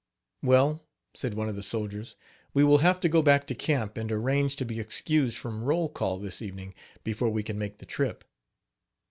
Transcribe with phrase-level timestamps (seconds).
[0.51, 0.81] ""Well,"
[1.13, 2.15] said one of the soldiers,
[2.55, 5.89] "we will have to go back to camp, and arrange to be excused from roll
[5.89, 8.23] call this evening, before we can make the trip.